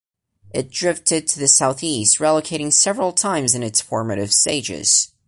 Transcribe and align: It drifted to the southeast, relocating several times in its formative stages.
It 0.51 0.71
drifted 0.71 1.27
to 1.27 1.37
the 1.37 1.47
southeast, 1.47 2.17
relocating 2.17 2.73
several 2.73 3.13
times 3.13 3.53
in 3.53 3.61
its 3.61 3.81
formative 3.81 4.33
stages. 4.33 5.11